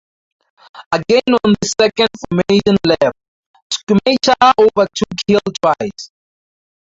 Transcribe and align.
Again 0.91 1.35
on 1.43 1.53
this 1.61 1.73
second 1.79 2.09
formation 2.27 2.75
lap, 2.87 3.13
Schumacher 3.71 4.33
overtook 4.57 5.11
Hill 5.27 5.39
twice. 5.61 6.09